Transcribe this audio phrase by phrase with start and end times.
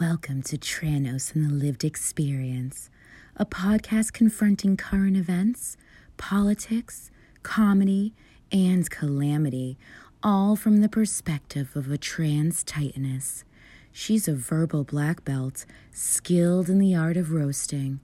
[0.00, 2.88] Welcome to Tranos and the Lived Experience,
[3.34, 5.76] a podcast confronting current events,
[6.16, 7.10] politics,
[7.42, 8.14] comedy,
[8.52, 9.76] and calamity,
[10.22, 13.42] all from the perspective of a trans titaness.
[13.90, 17.98] She's a verbal black belt, skilled in the art of roasting,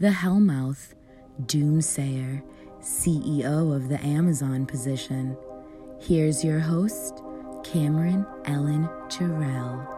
[0.00, 0.94] the Hellmouth,
[1.42, 2.42] Doomsayer,
[2.80, 5.36] CEO of the Amazon position.
[6.00, 7.22] Here's your host,
[7.62, 9.95] Kamryn Ellen Jarrell.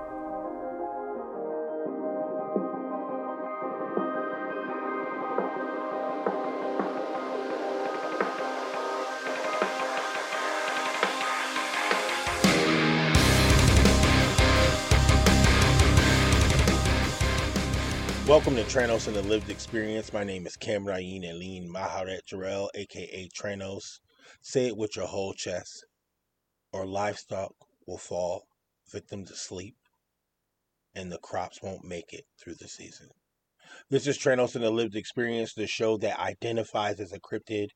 [18.48, 20.10] Welcome to Tranos and the Lived Experience.
[20.10, 23.98] My name is Kamryn Aline Maharet Jarrell, aka Tranos.
[24.40, 25.84] Say it with your whole chest,
[26.72, 27.52] or livestock
[27.86, 28.44] will fall
[28.90, 29.76] victim to sleep,
[30.94, 33.08] and the crops won't make it through the season.
[33.90, 37.68] This is Tranos and the Lived Experience, the show that identifies as a cryptid,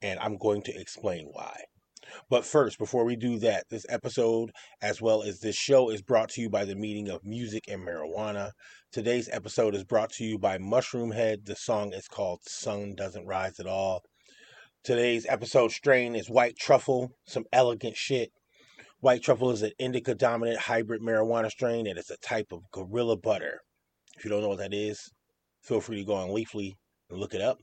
[0.00, 1.64] and I'm going to explain why.
[2.28, 6.28] But first, before we do that, this episode, as well as this show, is brought
[6.30, 8.52] to you by the meeting of music and marijuana.
[8.92, 11.44] Today's episode is brought to you by Mushroomhead.
[11.44, 14.02] The song is called Sun Doesn't Rise at All.
[14.84, 18.30] Today's episode strain is White Truffle, some elegant shit.
[19.00, 23.16] White Truffle is an indica dominant hybrid marijuana strain and it's a type of gorilla
[23.16, 23.60] butter.
[24.16, 25.10] If you don't know what that is,
[25.60, 26.74] feel free to go on Leafly
[27.10, 27.58] and look it up.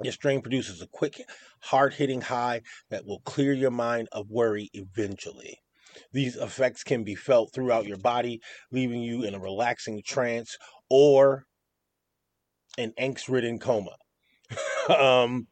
[0.00, 1.20] This strain produces a quick,
[1.60, 5.58] hard hitting high that will clear your mind of worry eventually.
[6.12, 10.56] These effects can be felt throughout your body, leaving you in a relaxing trance
[10.88, 11.46] or
[12.76, 13.96] an angst ridden coma.
[14.96, 15.48] um,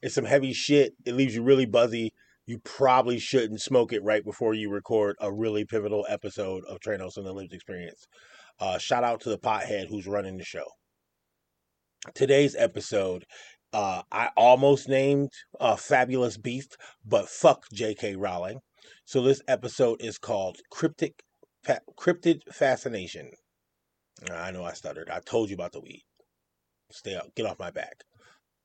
[0.00, 0.94] it's some heavy shit.
[1.04, 2.14] It leaves you really buzzy.
[2.46, 7.16] You probably shouldn't smoke it right before you record a really pivotal episode of Tranos
[7.16, 8.06] and the Lived Experience.
[8.58, 10.64] Uh, shout out to the pothead who's running the show.
[12.14, 13.26] Today's episode
[13.72, 15.30] uh, I almost named
[15.60, 18.16] uh, Fabulous Beast, but fuck J.K.
[18.16, 18.60] Rowling.
[19.04, 21.22] So this episode is called Cryptic
[21.98, 23.30] Cryptid Fascination.
[24.32, 25.10] I know I stuttered.
[25.10, 26.04] I told you about the weed.
[26.90, 27.34] Stay out.
[27.36, 28.04] Get off my back.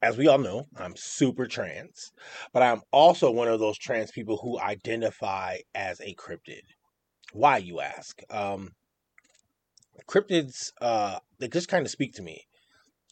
[0.01, 2.11] As we all know, I'm super trans,
[2.53, 6.61] but I'm also one of those trans people who identify as a cryptid.
[7.33, 8.21] Why, you ask?
[8.29, 8.69] Um,
[10.07, 12.45] cryptids, uh, they just kind of speak to me.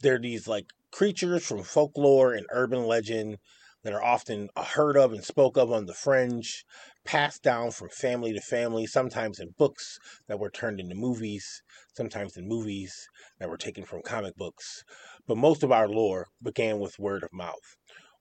[0.02, 3.36] They're these like creatures from folklore and urban legend
[3.84, 6.64] that are often uh, heard of and spoke of on the fringe,
[7.04, 12.38] passed down from family to family, sometimes in books that were turned into movies, sometimes
[12.38, 13.08] in movies
[13.40, 14.84] that were taken from comic books.
[15.28, 17.76] But most of our lore began with word of mouth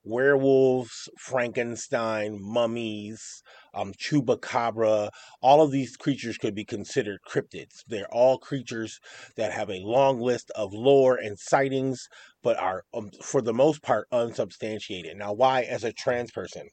[0.04, 3.42] werewolves, Frankenstein, mummies,
[3.74, 7.82] um, chupacabra, all of these creatures could be considered cryptids.
[7.86, 9.00] They're all creatures
[9.36, 12.08] that have a long list of lore and sightings,
[12.42, 15.16] but are, um, for the most part, unsubstantiated.
[15.16, 16.68] Now, why, as a trans person,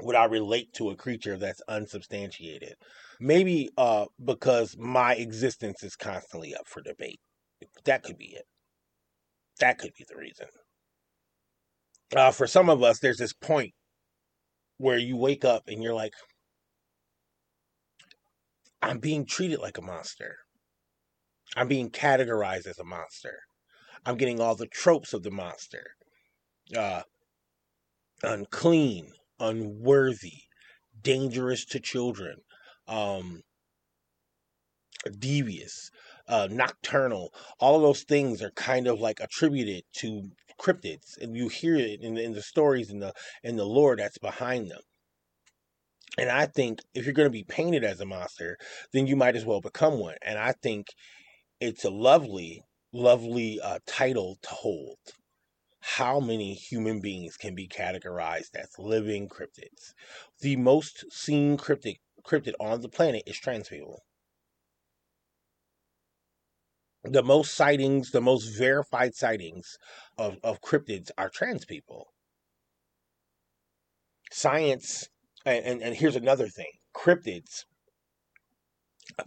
[0.00, 2.74] would I relate to a creature that's unsubstantiated?
[3.20, 7.20] Maybe uh, because my existence is constantly up for debate.
[7.84, 8.46] That could be it.
[9.58, 10.46] That could be the reason
[12.14, 13.72] uh, for some of us, there's this point
[14.78, 16.14] where you wake up and you're like,
[18.82, 20.36] I'm being treated like a monster.
[21.56, 23.40] I'm being categorized as a monster.
[24.06, 25.84] I'm getting all the tropes of the monster.
[26.74, 27.02] Uh,
[28.22, 30.44] unclean, unworthy,
[31.02, 32.36] dangerous to children,
[32.88, 33.42] um,
[35.18, 35.90] devious,
[36.28, 37.32] uh, nocturnal.
[37.58, 42.02] All of those things are kind of like attributed to cryptids, and you hear it
[42.02, 43.12] in, in the stories and the
[43.42, 44.82] and the lore that's behind them.
[46.18, 48.58] And I think if you're going to be painted as a monster,
[48.92, 50.16] then you might as well become one.
[50.22, 50.88] And I think
[51.60, 54.98] it's a lovely, lovely uh, title to hold.
[55.80, 59.94] How many human beings can be categorized as living cryptids?
[60.40, 64.02] The most seen cryptid cryptid on the planet is trans people
[67.04, 69.78] the most sightings, the most verified sightings
[70.18, 72.12] of, of cryptids are trans people.
[74.30, 75.08] Science,
[75.44, 77.64] and, and, and here's another thing cryptids,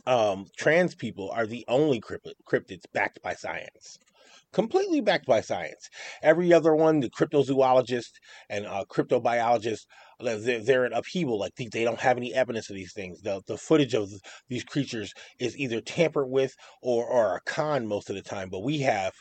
[0.06, 3.98] um, trans people are the only cryptids backed by science
[4.54, 5.90] completely backed by science.
[6.22, 8.12] Every other one, the cryptozoologist
[8.50, 9.86] and uh, cryptobiologist,
[10.20, 11.40] they're, in upheaval.
[11.40, 13.22] Like they, they don't have any evidence of these things.
[13.22, 14.12] The the footage of
[14.48, 18.50] these creatures is either tampered with or or a con most of the time.
[18.50, 19.14] But we have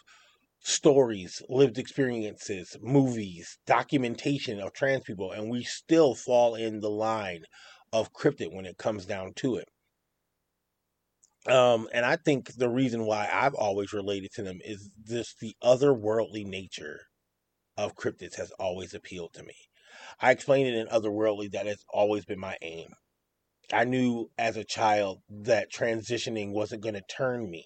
[0.60, 7.42] stories, lived experiences, movies, documentation of trans people, and we still fall in the line
[7.92, 9.68] of cryptid when it comes down to it.
[11.46, 15.56] Um, and I think the reason why I've always related to them is this the
[15.62, 17.00] otherworldly nature
[17.76, 19.54] of cryptids has always appealed to me.
[20.22, 22.88] I explained it in otherworldly that has always been my aim.
[23.72, 27.64] I knew as a child that transitioning wasn't going to turn me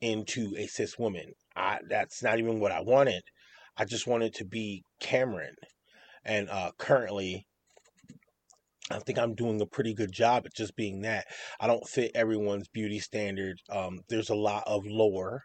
[0.00, 1.32] into a cis woman.
[1.56, 3.22] I, that's not even what I wanted.
[3.76, 5.54] I just wanted to be Kamryn.
[6.24, 7.46] And uh, currently,
[8.90, 11.26] I think I'm doing a pretty good job at just being that.
[11.58, 13.56] I don't fit everyone's beauty standard.
[13.68, 15.42] Um, there's a lot of lore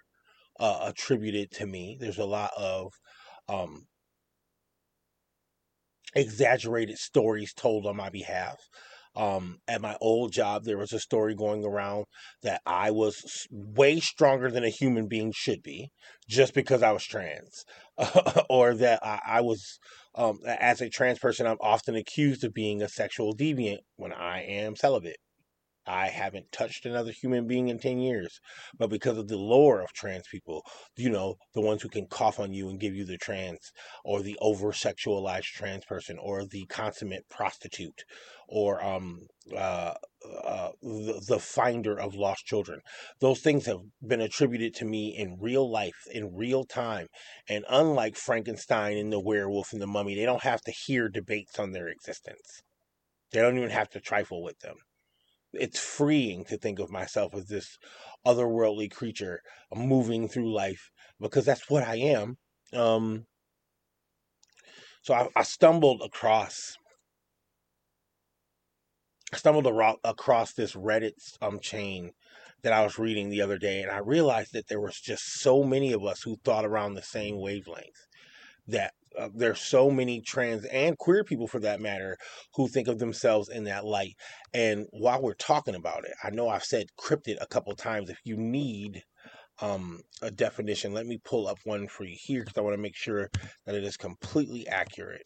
[0.59, 1.97] uh, attributed to me.
[2.00, 2.92] There's a lot of
[3.47, 3.88] um,
[6.16, 8.58] exaggerated stories told on my behalf.
[9.16, 12.06] Um, at my old job, there was a story going around
[12.44, 15.90] that I was way stronger than a human being should be
[16.30, 17.64] just because I was trans,
[18.50, 19.80] or that I, I was,
[20.16, 24.42] um, as a trans person, I'm often accused of being a sexual deviant when I
[24.42, 25.18] am celibate.
[25.88, 28.40] I haven't touched another human being in 10 years.
[28.78, 30.66] But because of the lore of trans people,
[30.96, 33.72] you know, the ones who can cough on you and give you the trans,
[34.04, 38.04] or the over sexualized trans person, or the consummate prostitute,
[38.48, 39.94] or um, uh,
[40.44, 42.81] uh, the, the finder of lost children.
[43.20, 47.08] Those things have been attributed to me in real life, in real time.
[47.48, 51.60] And unlike Frankenstein and the werewolf and the mummy, they don't have to hear debates
[51.60, 52.64] on their existence.
[53.31, 54.78] They don't even have to trifle with them
[55.60, 57.78] it's freeing to think of myself as this
[58.25, 59.42] otherworldly creature
[59.74, 62.38] moving through life because that's what I am.
[62.74, 63.25] Um,
[65.02, 66.78] so I, I stumbled across
[69.34, 69.68] I stumbled
[70.04, 72.12] across this Reddit um chain
[72.63, 75.63] that I was reading the other day, and I realized that there was just so
[75.63, 78.07] many of us who thought around the same wavelength.
[78.68, 82.18] That uh, there's so many trans and queer people for that matter
[82.56, 84.16] who think of themselves in that light.
[84.54, 88.20] And while we're talking about it i know i've said cryptid a couple times if
[88.24, 89.04] you need
[89.62, 92.82] um, a definition let me pull up one for you here because i want to
[92.82, 93.30] make sure
[93.66, 95.24] that it is completely accurate.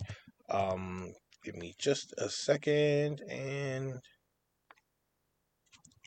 [0.50, 1.14] Um,
[1.44, 4.00] give me just a second and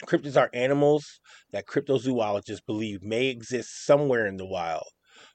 [0.07, 1.21] cryptids are animals
[1.53, 4.89] that cryptozoologists believe may exist somewhere in the wild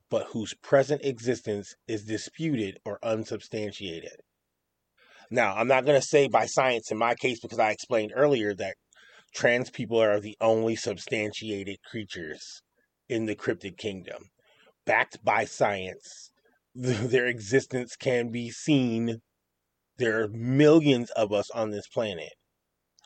[0.09, 4.21] but whose present existence is disputed or unsubstantiated.
[5.30, 8.54] Now, I'm not going to say by science in my case because I explained earlier
[8.56, 8.75] that
[9.33, 12.62] trans people are the only substantiated creatures
[13.09, 14.30] in the cryptid kingdom.
[14.86, 16.31] Backed by science,
[16.74, 19.21] their existence can be seen.
[19.98, 22.33] There are millions of us on this planet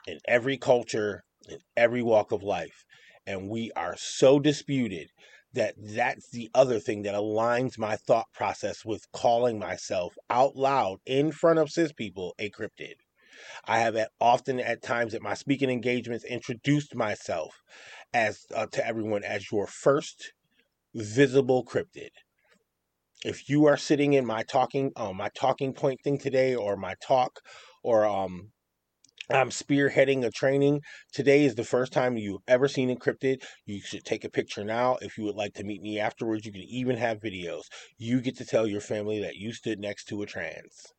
[0.05, 2.85] in every culture, in every walk of life.
[3.25, 5.09] And we are so disputed
[5.53, 10.99] that that's the other thing that aligns my thought process with calling myself out loud
[11.05, 12.95] in front of cis people a cryptid.
[13.65, 17.55] I have at, often at times at my speaking engagements introduced myself
[18.13, 20.33] as uh, to everyone as your first
[20.93, 22.09] visible cryptid.
[23.23, 26.95] If you are sitting in my talking uh, my talking point thing today or my
[27.05, 27.39] talk
[27.83, 28.51] or um
[29.31, 30.81] I'm spearheading a training.
[31.13, 33.43] Today is the first time you've ever seen Encrypted.
[33.65, 34.97] You should take a picture now.
[35.01, 37.63] If you would like to meet me afterwards, you can even have videos.
[37.97, 40.93] You get to tell your family that you stood next to a trans.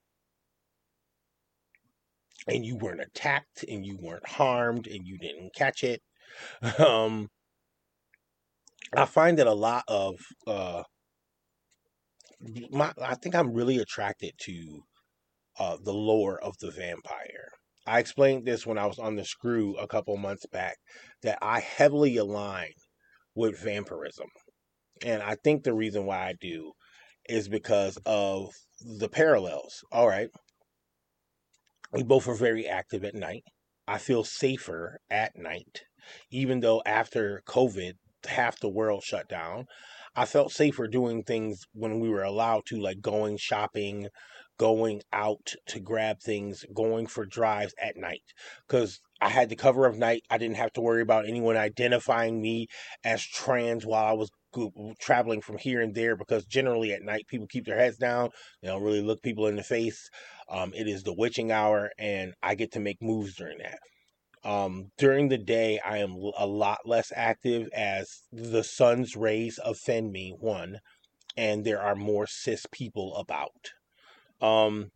[2.48, 6.02] And you weren't attacked, and you weren't harmed, and you didn't catch it.
[6.78, 7.28] Um,
[8.96, 10.14] I find that a lot of
[10.46, 10.82] uh,
[12.70, 14.82] my, I think I'm really attracted to
[15.58, 17.50] uh, the lore of the vampire
[17.86, 20.76] I explained this when I was on the screw a couple months back
[21.22, 22.72] that I heavily align
[23.34, 24.28] with vampirism.
[25.04, 26.72] And I think the reason why I do
[27.28, 29.84] is because of the parallels.
[29.90, 30.28] All right.
[31.92, 33.42] We both are very active at night.
[33.86, 35.82] I feel safer at night,
[36.30, 37.94] even though after COVID,
[38.26, 39.66] half the world shut down.
[40.14, 44.08] I felt safer doing things when we were allowed to, like going shopping,
[44.58, 48.22] going out to grab things, going for drives at night.
[48.66, 50.22] Because I had the cover of night.
[50.30, 52.66] I didn't have to worry about anyone identifying me
[53.04, 54.30] as trans while I was
[54.98, 58.28] traveling from here and there because generally at night people keep their heads down
[58.60, 60.10] they don't really look people in the face
[60.50, 63.78] um, it is the witching hour and i get to make moves during that
[64.44, 70.12] um, during the day i am a lot less active as the sun's rays offend
[70.12, 70.78] me one
[71.36, 73.70] and there are more cis people about
[74.42, 74.90] um,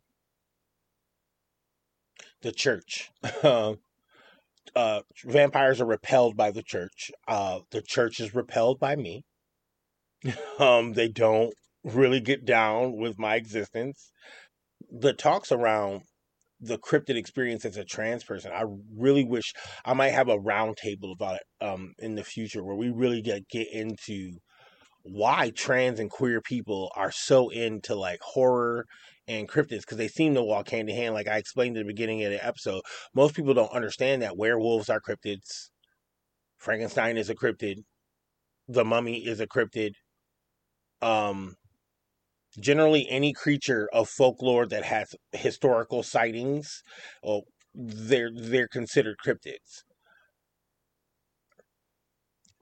[2.43, 3.11] the church.
[3.43, 7.11] uh, vampires are repelled by the church.
[7.27, 9.25] Uh, the church is repelled by me.
[10.59, 14.11] um, they don't really get down with my existence.
[14.91, 16.03] The talks around
[16.61, 18.51] the cryptid experience as a trans person.
[18.53, 18.65] I
[18.97, 19.53] really wish
[19.85, 23.49] I might have a roundtable about it um, in the future where we really get
[23.49, 24.39] get into
[25.03, 28.87] why trans and queer people are so into like horror
[29.29, 31.15] and cryptids because they seem to walk hand in hand.
[31.15, 32.83] Like I explained at the beginning of the episode,
[33.15, 35.71] most people don't understand that werewolves are cryptids,
[36.57, 37.85] Frankenstein is a cryptid,
[38.69, 39.93] the mummy is a cryptid.
[41.03, 41.55] Um,
[42.59, 46.83] generally, any creature of folklore that has historical sightings,
[47.23, 47.43] oh,
[47.75, 49.83] they're they're considered cryptids.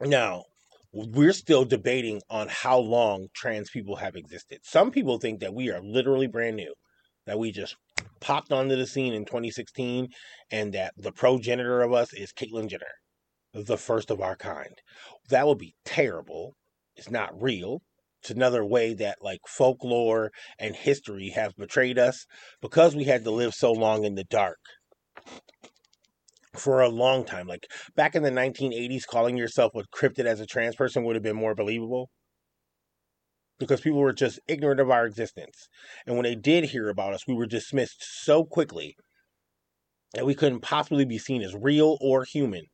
[0.00, 0.44] Now,
[0.94, 4.60] we're still debating on how long trans people have existed.
[4.62, 6.72] Some people think that we are literally brand new,
[7.26, 7.74] that we just
[8.20, 10.08] popped onto the scene in 2016,
[10.52, 12.84] and that the progenitor of us is Caitlyn Jenner,
[13.52, 14.80] the first of our kind.
[15.30, 16.54] That would be terrible.
[16.94, 17.82] It's not real.
[18.22, 22.24] It's another way that like folklore and history have betrayed us
[22.62, 24.58] because we had to live so long in the dark
[26.56, 27.46] for a long time.
[27.46, 31.22] Like back in the 1980s, calling yourself a cryptid as a trans person would have
[31.22, 32.10] been more believable
[33.58, 35.68] because people were just ignorant of our existence.
[36.06, 38.96] And when they did hear about us, we were dismissed so quickly
[40.14, 42.66] that we couldn't possibly be seen as real or human.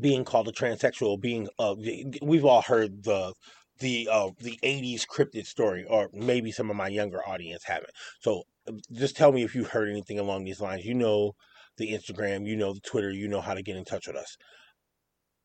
[0.00, 1.76] Being called a transsexual, being uh,
[2.20, 3.32] we've all heard the
[3.78, 7.90] the uh the 80s cryptid story or maybe some of my younger audience haven't
[8.20, 8.44] so
[8.92, 11.32] just tell me if you've heard anything along these lines you know
[11.76, 14.36] the Instagram, you know the Twitter, you know how to get in touch with us.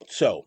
[0.07, 0.43] So,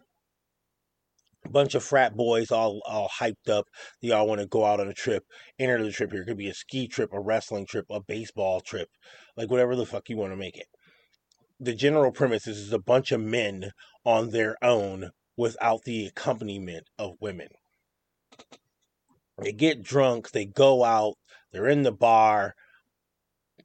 [1.45, 3.67] a bunch of frat boys all all hyped up.
[4.01, 5.25] They all want to go out on a trip,
[5.59, 6.23] enter the trip here.
[6.23, 8.89] It could be a ski trip, a wrestling trip, a baseball trip,
[9.37, 10.67] like whatever the fuck you want to make it.
[11.59, 13.71] The general premise is, is a bunch of men
[14.05, 17.49] on their own without the accompaniment of women.
[19.39, 21.15] They get drunk, they go out,
[21.53, 22.55] they're in the bar,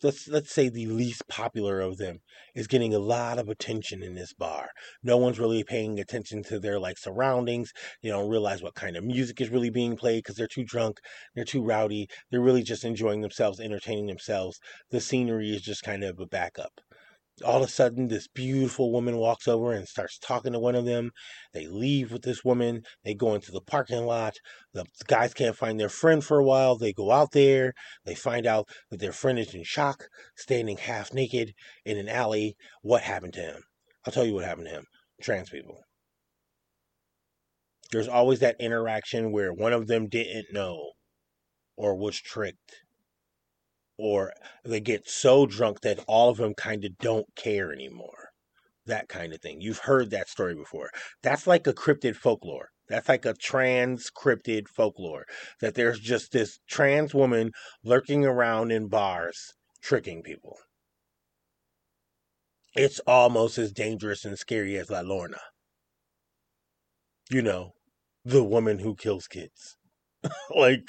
[0.03, 2.19] let's let's say the least popular of them
[2.55, 4.69] is getting a lot of attention in this bar.
[5.03, 7.71] No one's really paying attention to their like surroundings.
[8.01, 10.99] They don't realize what kind of music is really being played because they're too drunk,
[11.35, 12.07] they're too rowdy.
[12.31, 14.59] They're really just enjoying themselves, entertaining themselves.
[14.91, 16.81] The scenery is just kind of a backup
[17.43, 20.85] all of a sudden this beautiful woman walks over and starts talking to one of
[20.85, 21.11] them.
[21.53, 22.83] They leave with this woman.
[23.03, 24.35] They go into the parking lot.
[24.73, 26.77] The guys can't find their friend for a while.
[26.77, 27.73] They go out there.
[28.05, 31.53] They find out that their friend is in shock standing half naked
[31.85, 32.55] in an alley.
[32.81, 33.63] What happened to him?
[34.05, 34.85] I'll tell you what happened to him.
[35.21, 35.81] Trans people.
[37.91, 40.91] There's always that interaction where one of them didn't know
[41.77, 42.86] or was tricked
[43.97, 48.29] or they get so drunk that all of them kind of don't care anymore.
[48.85, 49.59] That kind of thing.
[49.59, 50.89] You've heard that story before.
[51.21, 52.69] That's like a cryptid folklore.
[52.87, 55.25] That's like a trans cryptid folklore.
[55.59, 57.51] That there's just this trans woman
[57.83, 60.57] lurking around in bars tricking people.
[62.75, 65.39] It's almost as dangerous and scary as La Llorona.
[67.29, 67.73] You know,
[68.23, 69.77] the woman who kills kids.
[70.55, 70.87] like,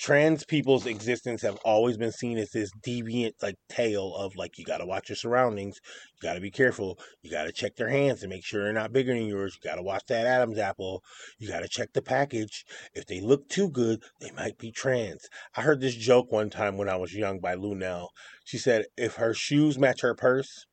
[0.00, 4.64] trans people's existence have always been seen as this deviant like tale of like you
[4.64, 5.78] got to watch your surroundings
[6.14, 8.72] you got to be careful you got to check their hands and make sure they're
[8.72, 11.02] not bigger than yours you got to watch that adam's apple
[11.38, 12.64] you got to check the package
[12.94, 15.28] if they look too good they might be trans.
[15.54, 18.08] I heard this joke one time when i was young by Luenell.
[18.44, 20.64] She said if her shoes match her purse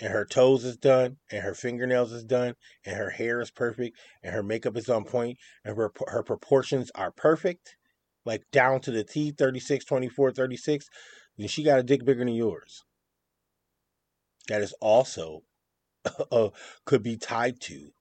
[0.00, 2.54] and her toes is done and her fingernails is done
[2.86, 6.90] and her hair is perfect and her makeup is on point and her, her proportions
[6.94, 7.76] are perfect
[8.24, 10.88] like down to the T, 36, 24, 36,
[11.36, 12.84] then she got a dick bigger than yours.
[14.48, 15.42] That is also
[16.32, 16.50] uh,
[16.84, 17.92] could be tied to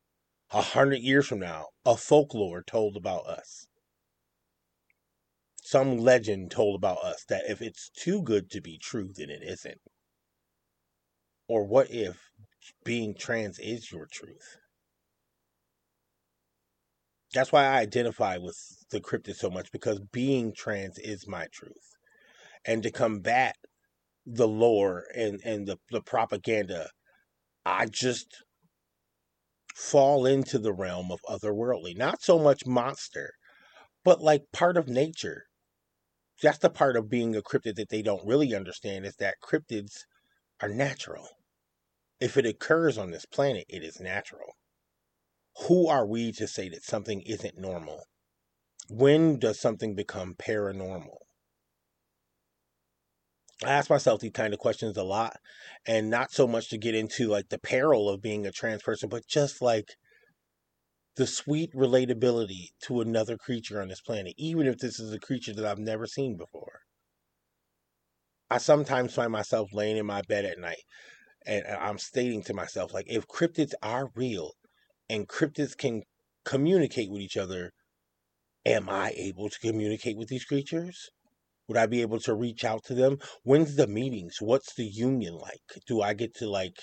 [0.51, 3.67] a hundred years from now, a folklore told about us.
[5.61, 9.43] Some legend told about us that if it's too good to be true, then it
[9.43, 9.81] isn't.
[11.47, 12.31] Or what if
[12.83, 14.58] being trans is your truth?
[17.33, 18.57] That's why I identify with
[18.89, 21.95] the cryptid so much because being trans is my truth.
[22.65, 23.55] And to combat
[24.25, 26.89] the lore and, and the, the propaganda,
[27.65, 28.43] I just
[29.75, 31.95] fall into the realm of otherworldly.
[31.95, 33.33] Not so much monster,
[34.03, 35.43] but like part of nature.
[36.41, 39.99] That's the part of being a cryptid that they don't really understand is that cryptids
[40.61, 41.27] are natural.
[42.19, 44.55] If it occurs on this planet, it is natural
[45.67, 48.03] who are we to say that something isn't normal?
[48.89, 51.17] When does something become paranormal?
[53.63, 55.37] I ask myself these kind of questions a lot,
[55.85, 59.09] and not so much to get into like the peril of being a trans person,
[59.09, 59.95] but just like
[61.17, 65.53] the sweet relatability to another creature on this planet, even if this is a creature
[65.53, 66.79] that I've never seen before.
[68.49, 70.83] I sometimes find myself laying in my bed at night
[71.45, 74.53] and I'm stating to myself, like, if cryptids are real
[75.09, 76.03] and cryptids can
[76.45, 77.71] communicate with each other,
[78.65, 81.09] am I able to communicate with these creatures?
[81.67, 83.19] Would I be able to reach out to them?
[83.43, 84.37] When's the meetings?
[84.39, 85.61] What's the union like?
[85.87, 86.77] Do I get to like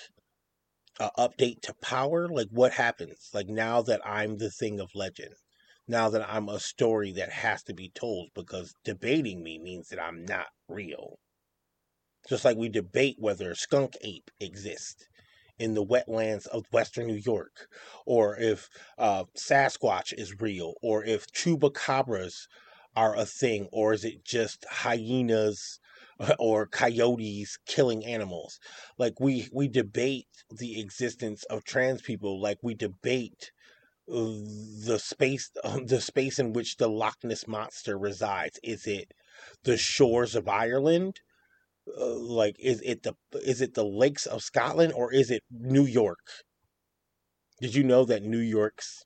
[0.99, 2.27] uh, update to power?
[2.27, 3.29] Like what happens?
[3.33, 5.35] Like now that I'm the thing of legend,
[5.87, 10.01] now that I'm a story that has to be told because debating me means that
[10.01, 11.19] I'm not real.
[12.29, 15.07] Just like we debate whether skunk ape exists
[15.59, 17.67] in the wetlands of western New York,
[18.05, 22.47] or if uh, Sasquatch is real, or if chupacabras
[22.95, 25.79] are a thing, or is it just hyenas
[26.39, 28.59] or coyotes killing animals?
[28.97, 33.51] Like we we debate the existence of trans people, like we debate
[34.07, 35.51] the space
[35.85, 38.59] the space in which the Loch Ness monster resides.
[38.63, 39.13] Is it
[39.63, 41.19] the shores of Ireland?
[41.99, 43.13] Uh, like is it the
[43.45, 46.19] is it the lakes of Scotland or is it New York?
[47.61, 49.03] Did you know that New York's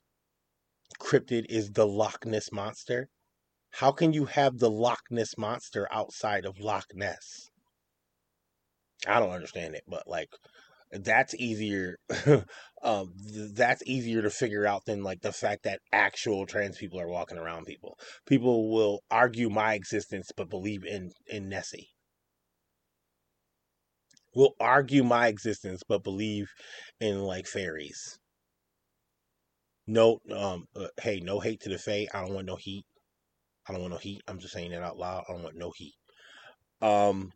[0.98, 3.08] cryptid is the Loch Ness monster?
[3.76, 7.50] How can you have the Loch Ness monster outside of Loch Ness?
[9.06, 10.28] I don't understand it, but like
[10.90, 11.96] that's easier
[12.82, 13.14] um
[13.54, 17.38] that's easier to figure out than like the fact that actual trans people are walking
[17.38, 17.98] around people.
[18.26, 21.88] People will argue my existence but believe in in Nessie
[24.34, 26.48] will argue my existence but believe
[27.00, 28.18] in like fairies.
[29.86, 32.06] No, um, uh, hey, no hate to the Fae.
[32.14, 32.84] I don't want no heat.
[33.68, 34.22] I don't want no heat.
[34.28, 35.24] I'm just saying that out loud.
[35.28, 35.94] I don't want no heat.
[36.80, 37.32] Um,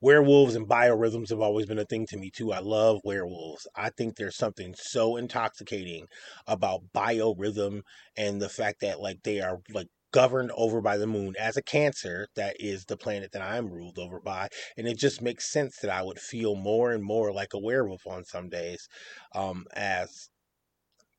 [0.00, 2.52] werewolves and biorhythms have always been a thing to me too.
[2.52, 3.66] I love werewolves.
[3.76, 6.06] I think there's something so intoxicating
[6.46, 7.82] about biorhythm
[8.16, 11.62] and the fact that like they are like governed over by the moon as a
[11.62, 15.78] cancer that is the planet that i'm ruled over by and it just makes sense
[15.78, 18.86] that i would feel more and more like a werewolf on some days
[19.34, 20.28] um, as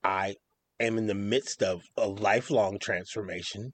[0.03, 0.35] i
[0.79, 3.73] am in the midst of a lifelong transformation.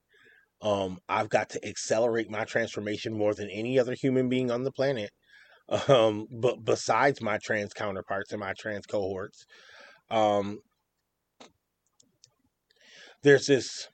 [0.62, 4.72] Um, i've got to accelerate my transformation more than any other human being on the
[4.72, 5.12] planet
[5.88, 9.46] um, but besides my trans counterparts and my trans cohorts
[10.10, 10.60] um,
[13.24, 13.88] there's this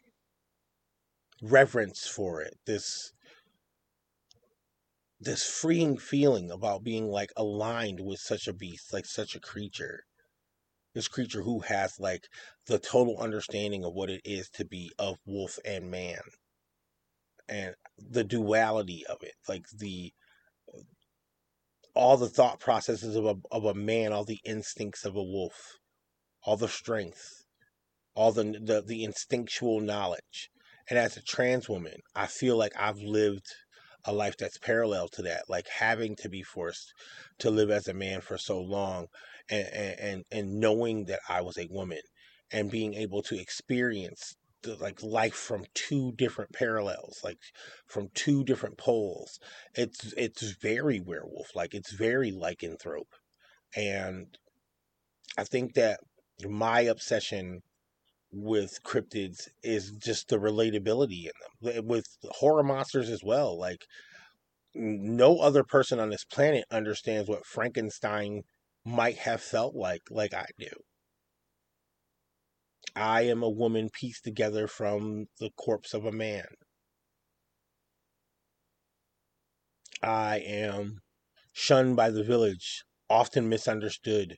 [1.50, 3.12] reverence for it, this
[5.20, 10.04] this freeing feeling about being like aligned with such a beast, like such a creature.
[10.94, 12.28] This creature who has like
[12.68, 16.22] the total understanding of what it is to be of wolf and man.
[17.48, 20.14] And the duality of it, like the
[21.94, 25.78] all the thought processes of a of a man, all the instincts of a wolf,
[26.44, 27.46] all the strength,
[28.16, 30.50] all the the, the instinctual knowledge
[30.90, 33.48] and as a trans woman, I feel like I've lived
[34.06, 36.94] a life that's parallel to that, like having to be forced
[37.40, 39.08] to live as a man for so long
[39.50, 39.68] and
[40.00, 42.02] and and knowing that I was a woman
[42.52, 47.38] and being able to experience the, like life from two different parallels like
[47.88, 49.40] from two different poles.
[49.74, 53.14] It's it's very werewolf like it's very lycanthrope.
[53.76, 54.38] And
[55.38, 56.00] i think that
[56.48, 57.62] my obsession
[58.36, 61.32] with cryptids is just the relatability in
[61.64, 63.86] them eh, with horror monsters as well like
[64.76, 68.44] no other person on this planet understands what frankenstein
[68.84, 70.68] might have felt like like i do.
[72.96, 76.46] I am a woman pieced together from the corpse of a man.
[80.02, 81.02] I am
[81.52, 84.38] shunned by the village often misunderstood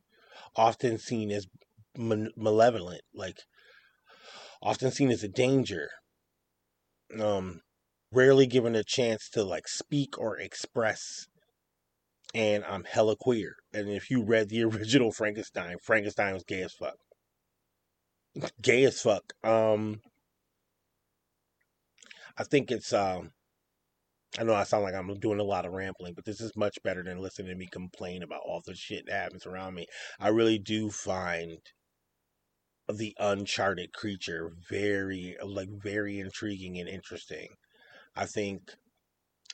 [0.56, 1.48] often seen as
[1.96, 3.40] malevolent like
[4.62, 5.90] often seen as a danger,
[7.20, 7.62] um,
[8.12, 11.28] rarely given a chance to like speak or express.
[12.34, 13.56] And I'm hella queer.
[13.74, 16.98] And if you read the original Frankenstein, Frankenstein was gay as fuck.
[18.62, 19.34] gay as fuck.
[19.44, 20.02] Um,
[22.38, 23.32] I think it's um,
[24.38, 26.78] I know I sound like I'm doing a lot of rambling, but this is much
[26.84, 29.88] better than listening to me complain about all the shit that happens around me.
[30.20, 31.58] I really do find
[32.94, 37.50] the uncharted creature very like very intriguing and interesting.
[38.16, 38.76] I think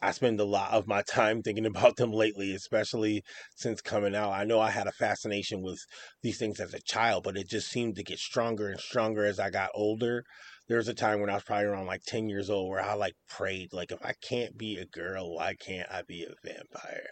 [0.04, 3.24] I spend a lot of my time thinking about them lately, especially
[3.56, 4.32] since coming out.
[4.34, 5.80] I know I had a fascination with
[6.22, 9.39] these things as a child, but it just seemed to get stronger and stronger as
[9.39, 10.26] I got older.
[10.67, 12.93] There was a time when I was probably around like 10 years old where I
[12.93, 17.10] like prayed, like, if I can't be a girl, why can't I be a vampire?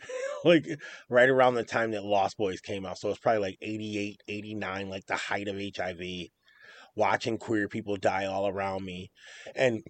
[0.44, 0.66] like
[1.08, 2.98] right around the time that Lost Boys came out.
[2.98, 6.28] So it's probably like 88, 89, like the height of HIV,
[6.94, 9.10] watching queer people die all around me.
[9.54, 9.82] And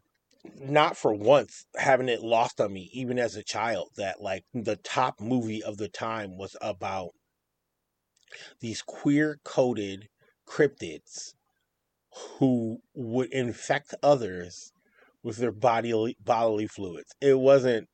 [0.54, 4.76] not for once having it lost on me, even as a child, that like the
[4.76, 7.10] top movie of the time was about
[8.60, 10.08] these queer coded
[10.46, 11.34] cryptids
[12.38, 14.72] who would infect others
[15.22, 17.14] with their bodily bodily fluids.
[17.20, 17.88] It wasn't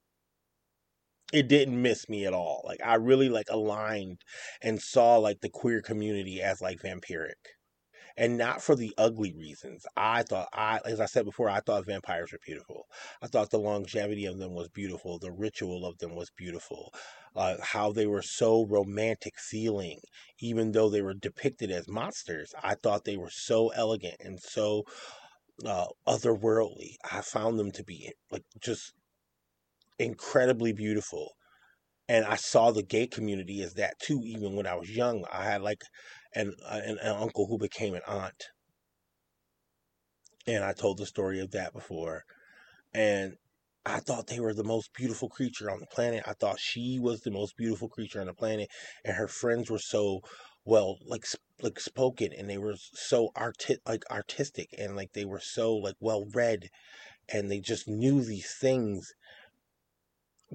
[1.35, 2.63] it didn't miss me at all.
[2.65, 4.23] Like I really like aligned
[4.63, 7.35] and saw like the queer community as like vampiric
[8.17, 9.85] and not for the ugly reasons.
[9.97, 12.87] I thought I as I said before, I thought vampires were beautiful.
[13.21, 15.19] I thought the longevity of them was beautiful.
[15.19, 16.93] The ritual of them was beautiful.
[17.35, 19.99] Uh, how they were so romantic feeling,
[20.39, 22.55] even though they were depicted as monsters.
[22.63, 24.85] I thought they were so elegant and so
[25.67, 26.95] uh, otherworldly.
[27.11, 28.93] I found them to be like just
[29.99, 31.33] incredibly beautiful.
[32.09, 35.25] And I saw the gay community as that too, even when I was young.
[35.33, 35.83] I had like
[36.35, 38.45] an, uh, an, an uncle who became an aunt.
[40.47, 42.25] And I told the story of that before.
[42.93, 43.37] And
[43.87, 46.25] I thought they were the most beautiful creature on the planet.
[46.27, 48.71] I thought she was the most beautiful creature on the planet,
[49.05, 50.21] and her friends were so
[50.65, 51.27] well, like
[51.61, 55.97] like spoken, and they were so arti- like artistic, and like they were so like
[56.01, 56.71] well read,
[57.29, 59.13] and they just knew these things,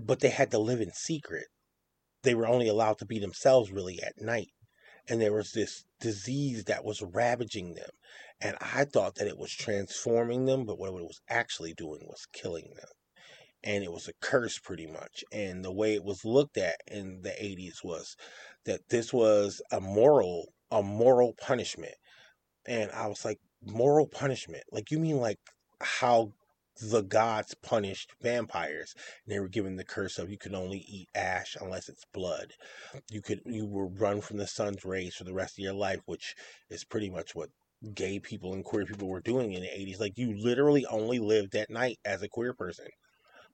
[0.05, 1.47] but they had to live in secret.
[2.23, 4.51] They were only allowed to be themselves really at night
[5.09, 7.89] and there was this disease that was ravaging them.
[8.39, 12.27] And I thought that it was transforming them, but what it was actually doing was
[12.31, 12.88] killing them.
[13.63, 15.23] And it was a curse pretty much.
[15.33, 18.15] And the way it was looked at in the 80s was
[18.65, 21.95] that this was a moral, a moral punishment.
[22.65, 24.63] And I was like, moral punishment?
[24.71, 25.39] Like, you mean like
[25.81, 26.33] how
[26.82, 28.94] the gods punished vampires
[29.26, 32.54] and they were given the curse of you could only eat ash unless it's blood.
[33.12, 36.02] You could you were run from the sun's rays for the rest of your life
[36.06, 36.36] which
[36.70, 37.50] is pretty much what
[37.94, 41.56] gay people and queer people were doing in the 80s like you literally only lived
[41.56, 42.88] at night as a queer person.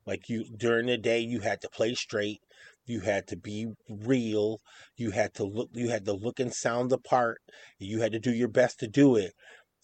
[0.06, 2.42] Like you during the day you had to play straight
[2.86, 4.62] you had to be real
[4.96, 7.42] you had to look you had to look and sound the part
[7.80, 9.34] you had to do your best to do it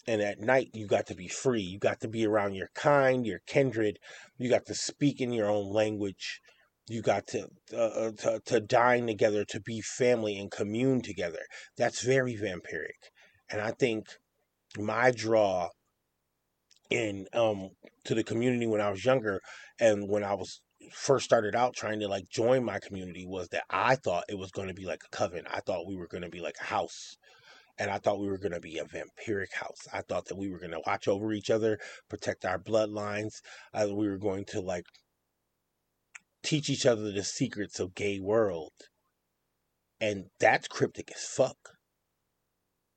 [0.06, 1.62] and at night you got to be free.
[1.62, 3.98] You got to be around your kind your kindred.
[4.38, 6.40] You got to speak in your own language.
[6.88, 11.46] You got to, uh, uh, to to dine together to be family and commune together.
[11.76, 13.10] That's very vampiric.
[13.50, 14.06] And i think
[14.78, 15.68] my draw
[16.90, 17.70] in um
[18.04, 19.40] to the community when i was younger
[19.78, 20.60] and when i was
[20.90, 24.50] first started out trying to like join my community was that i thought it was
[24.50, 25.44] going to be like a coven.
[25.50, 27.16] I thought we were going to be like a house
[27.78, 29.88] and I thought we were going to be a vampiric house.
[29.92, 33.40] I thought that we were going to watch over each other, protect our bloodlines.
[33.72, 34.84] Uh, we were going to like
[36.42, 38.72] teach each other the secrets of gay world.
[40.00, 41.56] And that's cryptic as fuck.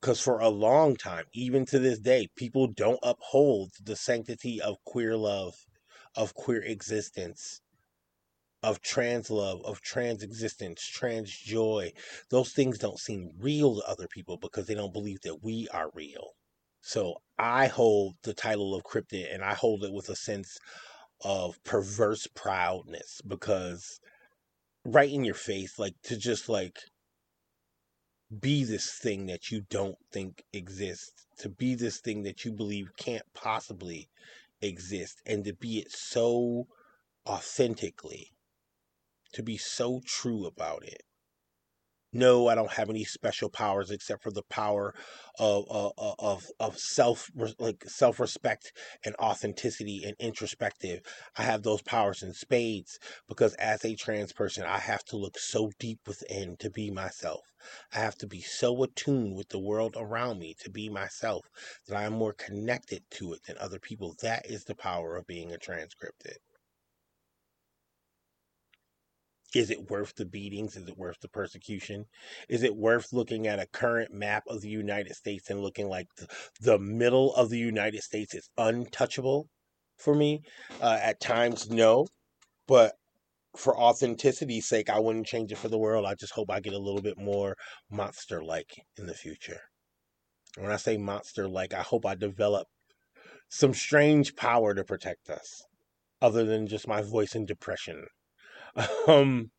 [0.00, 4.76] Because for a long time, even to this day, people don't uphold the sanctity of
[4.84, 5.54] queer love,
[6.14, 7.60] of queer existence,
[8.62, 11.92] of trans love, of trans existence, trans joy.
[12.30, 15.90] Those things don't seem real to other people because they don't believe that we are
[15.94, 16.30] real.
[16.80, 20.56] So I hold the title of cryptid and I hold it with a sense
[21.22, 24.00] of perverse proudness because
[24.84, 26.78] right in your face, like to just like
[28.40, 32.88] be this thing that you don't think exists, to be this thing that you believe
[32.96, 34.08] can't possibly
[34.60, 36.66] exist, and to be it so
[37.26, 38.32] authentically
[39.36, 41.02] to be so true about it.
[42.12, 44.94] No, I don't have any special powers except for the power
[45.38, 48.72] of of of, of self like self respect
[49.04, 51.02] and authenticity and introspective.
[51.36, 55.38] I have those powers in spades because as a trans person, I have to look
[55.38, 57.42] so deep within to be myself.
[57.92, 61.44] I have to be so attuned with the world around me to be myself
[61.86, 64.16] that I am more connected to it than other people.
[64.22, 66.38] That is the power of being a trans cryptid.
[69.54, 70.76] Is it worth the beatings?
[70.76, 72.06] Is it worth the persecution?
[72.48, 76.08] Is it worth looking at a current map of the United States and looking like
[76.60, 79.48] the, middle of the United States is untouchable
[79.96, 80.42] for me?
[80.80, 82.06] Uh, at times, no.
[82.66, 82.96] But
[83.56, 86.04] for authenticity's sake, I wouldn't change it for the world.
[86.04, 87.56] I just hope I get a little bit more
[87.90, 89.60] monster like in the future.
[90.58, 92.66] When I say monster like, I hope I develop
[93.48, 95.62] some strange power to protect us,
[96.20, 98.06] other than just my voice and depression.
[99.08, 99.50] Um,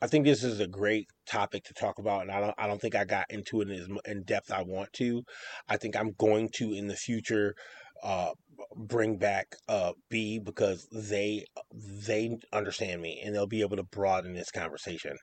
[0.00, 2.80] I think this is a great topic to talk about, and I don't I don't
[2.80, 5.22] think I got into it as in depth I want to.
[5.68, 7.54] I think I'm going to in the future
[8.02, 8.32] uh,
[8.76, 14.34] bring back uh, Bee because they they understand me and they'll be able to broaden
[14.34, 15.16] this conversation.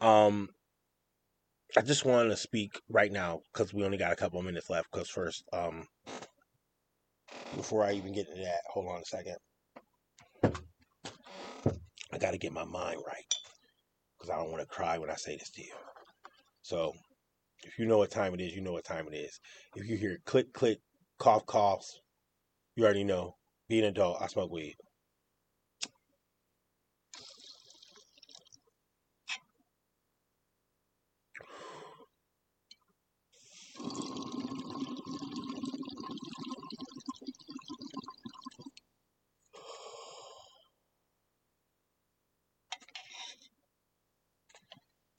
[0.00, 0.48] Um,
[1.76, 4.88] I just wanted to speak right now because we only got a couple minutes left.
[4.90, 5.86] Because first, um,
[7.54, 9.36] before I even get into that, hold on a second.
[12.16, 13.34] I got to get my mind right
[14.16, 15.72] because I don't want to cry when I say this to you.
[16.62, 16.94] So,
[17.62, 19.38] if you know what time it is, you know what time it is.
[19.74, 20.78] If you hear click, click,
[21.18, 22.00] cough, coughs,
[22.74, 23.36] you already know.
[23.68, 24.22] Be an adult.
[24.22, 24.76] I smoke weed.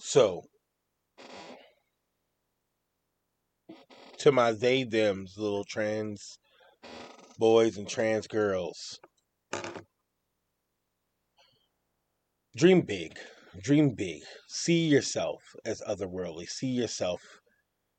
[0.10, 0.44] So,
[4.20, 6.40] to my they thems, little trans
[7.38, 9.02] boys and trans girls,
[12.56, 13.20] dream big,
[13.62, 14.22] dream big.
[14.48, 16.48] See yourself as otherworldly.
[16.48, 17.42] See yourself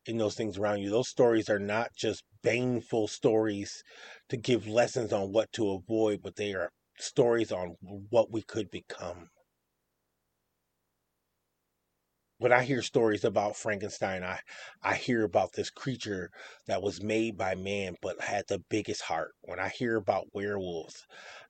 [0.06, 0.88] in those things around you.
[0.88, 3.82] Those stories are not just baneful stories
[4.30, 7.76] to give lessons on what to avoid, but they are stories on
[8.08, 9.28] what we could become
[12.38, 14.40] when I hear stories about Frankenstein, I,
[14.83, 16.31] I hear about this creature
[16.66, 19.35] that was made by man but had the biggest heart.
[19.42, 21.05] When I hear about werewolves,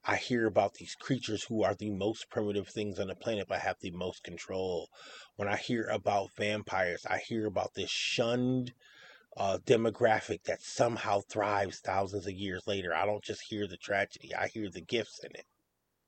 [0.05, 3.61] I hear about these creatures who are the most primitive things on the planet but
[3.61, 4.89] have the most control.
[5.37, 8.73] When I hear about vampires, I hear about this shunned
[9.37, 12.95] uh, demographic that somehow thrives thousands of years later.
[12.95, 15.47] I don't just hear the tragedy, I hear the gifts in it.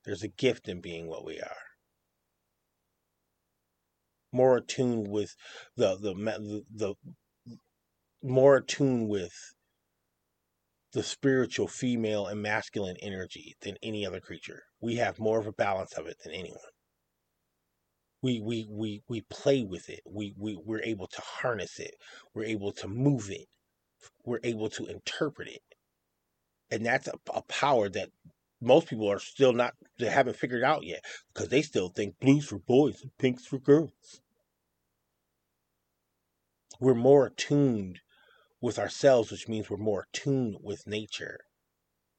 [0.05, 1.70] There's a gift in being what we are
[4.33, 5.35] more attuned with
[5.77, 6.95] the the the, the
[8.23, 9.33] more attuned with
[10.93, 14.65] the spiritual female and masculine energy than any other creature.
[14.81, 16.59] We have more of a balance of it than anyone.
[18.23, 20.01] We we we we play with it.
[20.05, 21.95] We we we're able to harness it.
[22.35, 23.47] We're able to move it.
[24.25, 25.63] We're able to interpret it.
[26.71, 28.11] And that's a, a power that
[28.61, 32.47] most people are still not they haven't figured out yet because they still think blues
[32.47, 34.21] for boys and pinks for girls.
[36.79, 38.01] We're more attuned
[38.61, 41.41] with ourselves, which means we're more attuned with nature.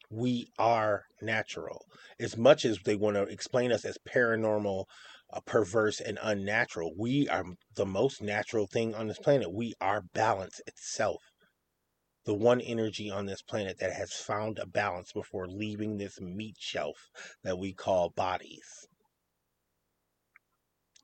[0.10, 1.86] We are natural.
[2.19, 4.86] As much as they want to explain us as paranormal,
[5.32, 9.54] uh, perverse, and unnatural, we are the most natural thing on this planet.
[9.54, 11.30] We are balance itself
[12.25, 16.55] the one energy on this planet that has found a balance before leaving this meat
[16.60, 17.10] shelf
[17.43, 18.88] that we call bodies.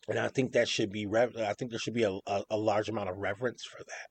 [0.07, 2.87] And I think that should be, I think there should be a, a, a large
[2.87, 4.07] amount of reverence for that.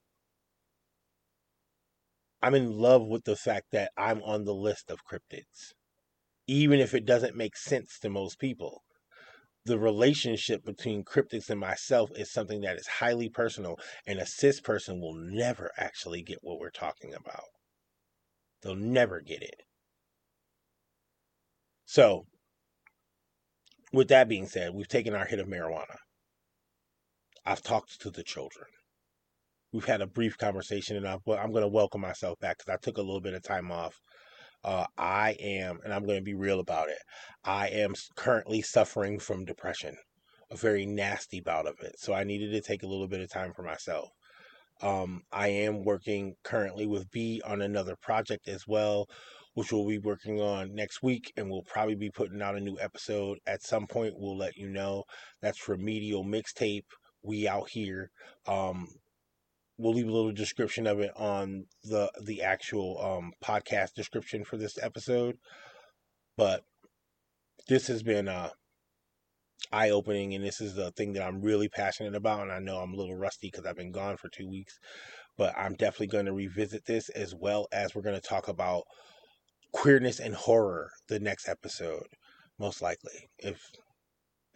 [2.42, 5.72] I'm in love with the fact that I'm on the list of cryptids,
[6.46, 8.82] even if it doesn't make sense to most people
[9.66, 14.60] the relationship between cryptids and myself is something that is highly personal, and a cis
[14.60, 17.48] person will never actually get what we're talking about.
[18.62, 19.62] They'll never get it.
[21.84, 22.26] So,
[23.92, 25.96] with that being said, we've taken our hit of marijuana.
[27.44, 28.66] I've talked to the children.
[29.72, 32.98] We've had a brief conversation, and I'm going to welcome myself back because I took
[32.98, 34.00] a little bit of time off
[34.66, 36.98] uh, I am, and I'm going to be real about it,
[37.46, 39.96] I am currently suffering from depression,
[40.50, 41.94] a very nasty bout of it.
[41.98, 44.10] So I needed to take a little bit of time for myself.
[44.82, 49.06] Um, I am working currently with Bee on another project as well,
[49.54, 52.76] which we'll be working on next week, and we'll probably be putting out a new
[52.80, 54.14] episode at some point.
[54.18, 55.04] We'll let you know.
[55.40, 56.84] That's Remedial Mixtape.
[57.22, 58.10] We out here.
[58.46, 58.88] Um,
[59.78, 64.56] we'll leave a little description of it on the the actual um, podcast description for
[64.56, 65.36] this episode.
[66.36, 66.64] But
[67.68, 68.50] this has been uh,
[69.72, 72.42] eye opening, and this is the thing that I'm really passionate about.
[72.42, 74.78] And I know I'm a little rusty because I've been gone for two weeks,
[75.36, 78.84] but I'm definitely going to revisit this as well as we're going to talk about
[79.72, 82.06] queerness and horror the next episode,
[82.58, 83.60] most likely if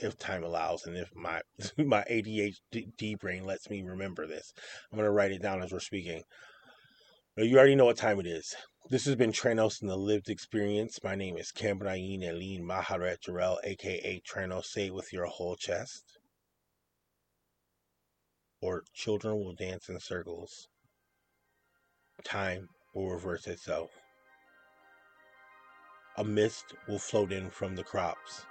[0.03, 1.41] if time allows and if my
[1.77, 4.53] my ADHD brain lets me remember this.
[4.91, 6.23] I'm going to write it down as we're speaking.
[7.37, 8.55] You already know what time it is.
[8.91, 10.99] This has been Tranos and the Lived Experience.
[11.05, 14.65] My name is Kamryn Eileen Maharet Jarrell, aka Tranos.
[14.65, 16.19] Say with your whole chest.
[18.61, 20.67] Or children will dance in circles.
[22.25, 23.93] Time will reverse itself.
[26.19, 28.45] A mist will float in from the crops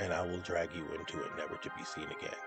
[0.00, 2.40] and I will drag you into it, never to be seen again.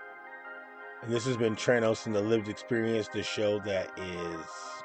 [1.02, 4.81] And this has been Tranos and the Lived Experience, the show that is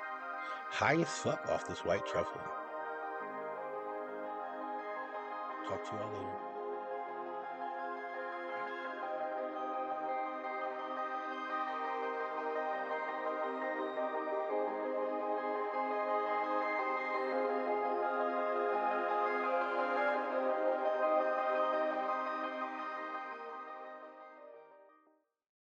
[0.70, 2.42] high as fuck off this white truffle.
[5.68, 6.47] Talk to y'all later.